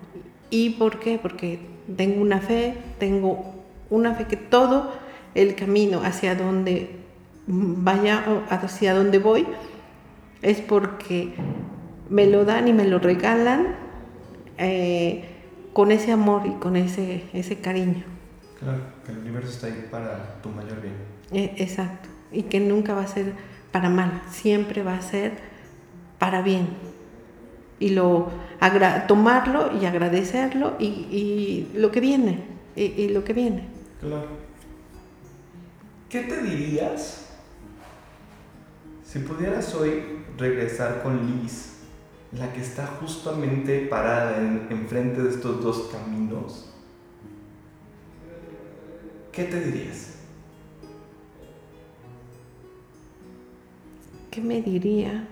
¿Y 0.49 0.71
por 0.71 0.99
qué? 0.99 1.19
Porque 1.21 1.59
tengo 1.95 2.21
una 2.21 2.39
fe, 2.39 2.75
tengo 2.99 3.53
una 3.89 4.13
fe 4.13 4.25
que 4.25 4.37
todo 4.37 4.93
el 5.35 5.55
camino 5.55 6.01
hacia 6.03 6.35
donde 6.35 6.89
vaya, 7.45 8.23
hacia 8.49 8.93
donde 8.93 9.19
voy, 9.19 9.45
es 10.41 10.61
porque 10.61 11.33
me 12.09 12.25
lo 12.27 12.45
dan 12.45 12.67
y 12.67 12.73
me 12.73 12.85
lo 12.85 12.99
regalan 12.99 13.75
eh, 14.57 15.25
con 15.77 15.91
ese 15.91 16.11
amor 16.11 16.47
y 16.47 16.53
con 16.53 16.75
ese, 16.75 17.25
ese 17.33 17.59
cariño. 17.59 18.03
Claro, 18.57 18.81
que 19.05 19.11
el 19.11 19.19
universo 19.19 19.51
está 19.51 19.67
ahí 19.67 19.87
para 19.91 20.41
tu 20.41 20.49
mayor 20.49 20.81
bien. 20.81 20.95
Eh, 21.31 21.53
exacto 21.57 22.09
y 22.31 22.41
que 22.41 22.59
nunca 22.59 22.95
va 22.95 23.03
a 23.03 23.07
ser 23.07 23.33
para 23.71 23.87
mal, 23.87 24.23
siempre 24.31 24.81
va 24.81 24.95
a 24.95 25.01
ser 25.03 25.33
para 26.17 26.41
bien. 26.41 26.67
y 27.79 27.89
lo 27.89 28.31
tomarlo 29.07 29.79
y 29.79 29.85
agradecerlo 29.85 30.77
y, 30.79 31.67
lo 31.75 31.91
que 31.91 31.99
viene, 31.99 32.43
y, 32.75 33.09
lo 33.09 33.23
que 33.23 33.33
viene. 33.33 33.67
Claro. 33.99 34.25
¿Qué 36.09 36.21
te 36.21 36.41
dirías 36.41 37.35
si 39.03 39.19
pudieras 39.19 39.75
hoy 39.75 40.01
regresar 40.39 41.03
con 41.03 41.23
Liz, 41.27 41.76
la 42.31 42.51
que 42.51 42.61
está 42.61 42.85
justamente 42.99 43.87
parada 43.87 44.37
enfrente 44.69 45.21
de 45.21 45.29
estos 45.29 45.63
dos 45.63 45.89
caminos? 45.91 46.69
¿Qué 49.31 49.43
te 49.43 49.59
dirías? 49.59 50.15
¿Qué 54.31 54.41
me 54.41 54.61
diría? 54.61 55.27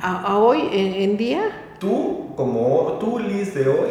¿A, 0.00 0.36
hoy, 0.38 0.68
en, 0.72 1.16
día? 1.16 1.76
Tú, 1.78 2.34
como 2.36 2.98
tú, 3.00 3.18
Liz, 3.18 3.54
de 3.54 3.68
hoy, 3.68 3.90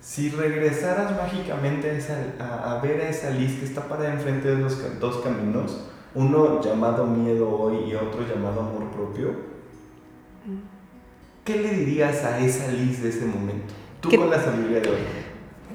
si 0.00 0.30
regresaras 0.30 1.16
mágicamente 1.16 1.98
a, 2.38 2.80
ver 2.82 3.00
a 3.00 3.08
esa 3.08 3.30
Liz 3.30 3.58
que 3.58 3.64
está 3.64 3.88
parada 3.88 4.12
enfrente 4.12 4.48
de 4.48 4.56
los 4.56 5.00
dos 5.00 5.16
caminos, 5.18 5.84
uno 6.14 6.60
llamado 6.60 7.06
miedo 7.06 7.48
hoy 7.48 7.90
y 7.90 7.94
otro 7.94 8.26
llamado 8.26 8.60
amor 8.60 8.90
propio, 8.90 9.55
¿qué 11.44 11.56
le 11.56 11.70
dirías 11.70 12.24
a 12.24 12.38
esa 12.38 12.70
Liz 12.72 13.02
de 13.02 13.10
ese 13.10 13.24
momento? 13.26 13.74
Tú 14.00 14.10
con 14.10 14.30
la 14.30 14.42
sabiduría 14.42 14.80
de 14.80 14.88
hoy. 14.90 14.98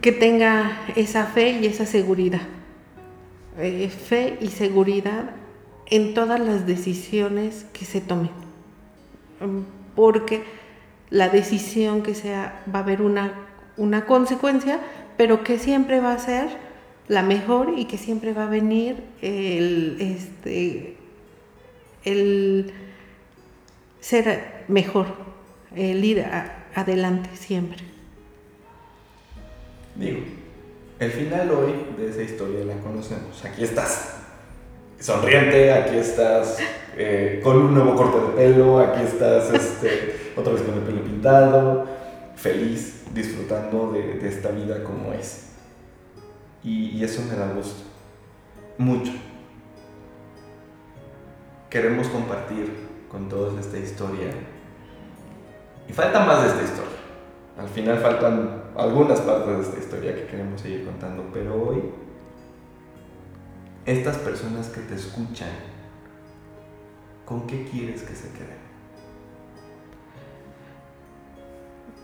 Que 0.01 0.11
tenga 0.11 0.79
esa 0.95 1.25
fe 1.25 1.59
y 1.61 1.65
esa 1.65 1.85
seguridad. 1.85 2.41
Eh, 3.57 3.89
fe 3.89 4.37
y 4.41 4.47
seguridad 4.47 5.31
en 5.87 6.13
todas 6.13 6.39
las 6.39 6.65
decisiones 6.65 7.65
que 7.73 7.85
se 7.85 8.01
tomen. 8.01 8.31
Mm, 9.39 9.61
porque 9.95 10.43
la 11.09 11.29
decisión 11.29 12.01
que 12.01 12.15
sea 12.15 12.63
va 12.73 12.79
a 12.79 12.83
haber 12.83 13.01
una, 13.01 13.33
una 13.77 14.05
consecuencia, 14.05 14.79
pero 15.17 15.43
que 15.43 15.59
siempre 15.59 15.99
va 15.99 16.13
a 16.13 16.19
ser 16.19 16.47
la 17.07 17.21
mejor 17.21 17.73
y 17.77 17.85
que 17.85 17.97
siempre 17.97 18.33
va 18.33 18.45
a 18.45 18.49
venir 18.49 19.03
el, 19.21 19.97
este, 19.99 20.95
el 22.05 22.73
ser 23.99 24.60
mejor, 24.71 25.07
el 25.75 26.03
ir 26.03 26.25
adelante 26.73 27.29
siempre. 27.35 27.79
Digo, 29.95 30.21
el 30.99 31.11
final 31.11 31.51
hoy 31.51 31.73
de 31.97 32.09
esa 32.09 32.23
historia 32.23 32.63
la 32.63 32.75
conocemos. 32.75 33.43
Aquí 33.43 33.63
estás, 33.63 34.17
sonriente, 34.99 35.73
aquí 35.73 35.97
estás 35.97 36.59
eh, 36.95 37.41
con 37.43 37.57
un 37.57 37.73
nuevo 37.73 37.95
corte 37.95 38.19
de 38.19 38.27
pelo, 38.33 38.79
aquí 38.79 39.03
estás 39.03 39.51
este, 39.53 40.31
otra 40.35 40.53
vez 40.53 40.61
con 40.61 40.75
el 40.75 40.81
pelo 40.81 41.03
pintado, 41.03 41.87
feliz, 42.35 43.03
disfrutando 43.13 43.91
de, 43.91 44.27
esta 44.27 44.49
vida 44.51 44.83
como 44.83 45.13
es. 45.13 45.47
Y, 46.63 47.03
eso 47.03 47.23
me 47.23 47.35
da 47.35 47.51
gusto, 47.51 47.83
mucho. 48.77 49.11
Queremos 51.69 52.07
compartir 52.07 52.71
con 53.09 53.27
todos 53.27 53.59
esta 53.59 53.77
historia. 53.77 54.27
Y 55.91 55.93
falta 55.93 56.23
más 56.23 56.41
de 56.41 56.47
esta 56.47 56.63
historia. 56.63 56.97
Al 57.59 57.67
final 57.67 57.97
faltan 57.97 58.63
algunas 58.77 59.19
partes 59.19 59.57
de 59.57 59.61
esta 59.63 59.79
historia 59.79 60.15
que 60.15 60.25
queremos 60.25 60.61
seguir 60.61 60.85
contando, 60.85 61.29
pero 61.33 61.53
hoy 61.61 61.81
estas 63.85 64.15
personas 64.19 64.69
que 64.69 64.79
te 64.79 64.95
escuchan 64.95 65.49
¿con 67.25 67.45
qué 67.45 67.65
quieres 67.65 68.03
que 68.03 68.15
se 68.15 68.31
queden? 68.31 68.61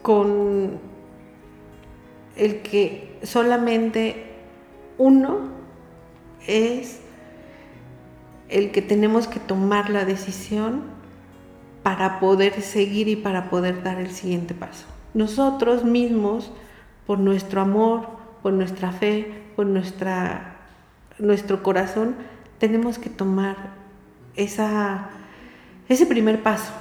Con 0.01 0.81
el 2.35 2.61
que 2.61 3.17
solamente 3.23 4.33
uno 4.97 5.47
es 6.45 6.99
el 8.49 8.71
que 8.71 8.81
tenemos 8.81 9.29
que 9.29 9.39
tomar 9.39 9.89
la 9.89 10.03
decisión 10.03 10.96
para 11.87 12.19
poder 12.19 12.61
seguir 12.61 13.07
y 13.07 13.15
para 13.15 13.49
poder 13.49 13.81
dar 13.81 13.97
el 13.97 14.11
siguiente 14.11 14.53
paso. 14.53 14.85
Nosotros 15.13 15.85
mismos, 15.85 16.51
por 17.05 17.17
nuestro 17.17 17.61
amor, 17.61 18.09
por 18.43 18.51
nuestra 18.51 18.91
fe, 18.91 19.45
por 19.55 19.67
nuestra, 19.67 20.57
nuestro 21.17 21.63
corazón, 21.63 22.17
tenemos 22.57 22.99
que 22.99 23.09
tomar 23.09 23.55
esa 24.35 25.11
ese 25.87 26.05
primer 26.05 26.43
paso. 26.43 26.73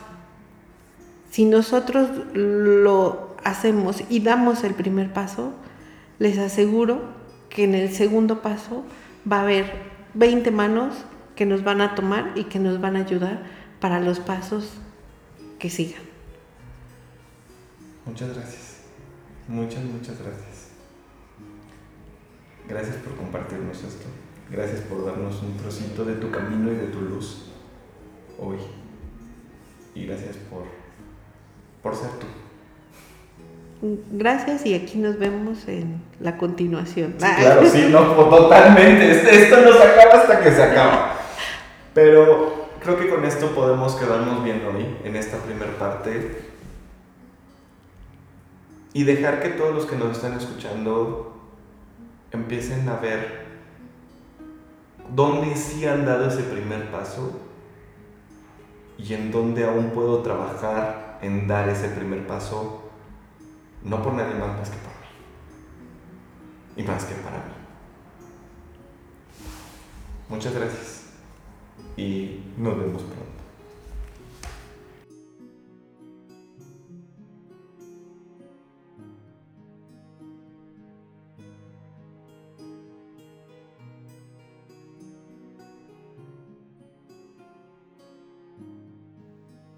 Si 1.31 1.45
nosotros 1.45 2.11
lo 2.35 3.37
hacemos 3.45 4.03
y 4.11 4.19
damos 4.19 4.65
el 4.65 4.75
primer 4.75 5.13
paso, 5.13 5.53
les 6.19 6.37
aseguro 6.37 7.03
que 7.49 7.63
en 7.63 7.77
el 7.77 7.93
segundo 7.93 8.43
paso 8.43 8.83
va 9.31 9.37
a 9.37 9.43
haber 9.43 9.73
20 10.15 10.51
manos 10.51 10.97
que 11.37 11.47
nos 11.47 11.63
van 11.63 11.81
a 11.81 11.95
tomar 11.95 12.33
y 12.35 12.45
que 12.47 12.59
nos 12.59 12.81
van 12.81 12.97
a 12.97 13.03
ayudar 13.03 13.45
para 13.79 14.01
los 14.01 14.19
pasos 14.19 14.81
que 15.67 15.71
sigan. 15.71 16.03
Muchas 18.05 18.37
gracias. 18.37 18.77
Muchas, 19.49 19.83
muchas 19.83 20.17
gracias. 20.21 20.69
Gracias 22.69 22.97
por 22.97 23.17
compartirnos 23.17 23.77
esto. 23.79 24.07
Gracias 24.49 24.83
por 24.83 25.05
darnos 25.05 25.43
un 25.43 25.57
trocito 25.57 26.05
de 26.05 26.15
tu 26.15 26.31
camino 26.31 26.71
y 26.71 26.77
de 26.77 26.87
tu 26.87 27.01
luz 27.01 27.47
hoy 28.39 28.59
y 29.97 30.07
gracias 30.07 30.37
por, 30.37 30.67
por 31.83 31.97
ser 31.97 32.11
tú. 32.11 32.27
Gracias 34.13 34.67
y 34.67 34.75
aquí 34.75 34.99
nos 34.99 35.19
vemos 35.19 35.67
en 35.67 36.01
la 36.21 36.37
continuación. 36.37 37.17
claro, 37.19 37.69
sí, 37.69 37.89
no, 37.91 38.05
totalmente. 38.05 39.11
Este, 39.11 39.43
esto 39.43 39.63
no 39.63 39.73
se 39.73 39.83
acaba 39.83 40.21
hasta 40.21 40.41
que 40.41 40.53
se 40.53 40.63
acaba. 40.63 41.17
Pero 41.93 42.66
creo 42.81 42.99
que 42.99 43.09
con 43.09 43.25
esto 43.25 43.55
podemos 43.55 43.95
quedarnos 43.97 44.45
bien 44.45 44.65
hoy, 44.67 44.97
en 45.05 45.17
esta 45.17 45.39
primera 45.39 45.77
parte. 45.79 46.47
Y 48.93 49.05
dejar 49.05 49.43
que 49.43 49.51
todos 49.51 49.75
los 49.75 49.87
que 49.87 49.97
nos 49.97 50.17
están 50.17 50.35
escuchando 50.35 51.37
empiecen 52.33 52.89
a 52.89 52.97
ver 52.97 53.47
dónde 55.15 55.55
sí 55.57 55.87
han 55.87 56.07
dado 56.07 56.29
ese 56.29 56.43
primer 56.43 56.91
paso 56.91 57.41
y 58.99 59.13
en 59.15 59.31
dónde 59.31 59.65
aún 59.65 59.91
puedo 59.91 60.23
trabajar 60.23 61.19
en 61.23 61.47
dar 61.47 61.69
ese 61.69 61.89
primer 61.89 62.27
paso, 62.27 62.91
no 63.83 64.03
por 64.03 64.15
nadie 64.15 64.35
más, 64.35 64.57
más 64.57 64.71
que 64.71 64.77
por 64.79 64.93
mí. 64.93 65.07
Y 66.77 66.83
más 66.83 67.05
que 67.05 67.15
para 67.17 67.37
mí. 67.37 67.53
Muchas 70.29 70.55
gracias 70.55 70.96
y 71.97 72.41
nos 72.59 72.79
vemos 72.79 73.03
pronto. 73.03 73.27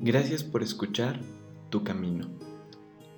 Gracias 0.01 0.43
por 0.43 0.63
escuchar 0.63 1.21
Tu 1.71 1.85
Camino. 1.85 2.29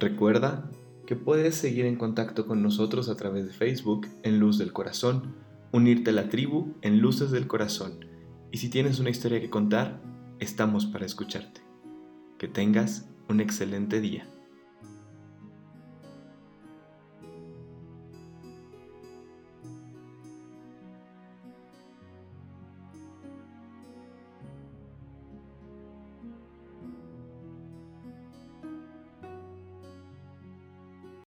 Recuerda 0.01 0.71
que 1.07 1.15
puedes 1.15 1.55
seguir 1.55 1.85
en 1.85 1.97
contacto 1.97 2.47
con 2.47 2.63
nosotros 2.63 3.09
a 3.09 3.17
través 3.17 3.47
de 3.47 3.53
Facebook 3.53 4.09
en 4.23 4.41
Luz 4.41 4.59
del 4.59 4.73
Corazón, 4.73 5.35
unirte 5.73 6.11
a 6.11 6.15
la 6.15 6.29
tribu 6.29 6.75
en 6.83 7.01
Luces 7.01 7.31
del 7.31 7.47
Corazón 7.47 8.10
y 8.53 8.59
si 8.59 8.69
tienes 8.69 8.99
una 8.99 9.11
historia 9.11 9.41
que 9.41 9.51
contar, 9.51 10.01
estamos 10.39 10.87
para 10.87 11.07
escucharte. 11.07 11.61
Que 12.39 12.49
tengas 12.49 13.09
un 13.29 13.41
excelente 13.41 14.01
día. 14.01 14.27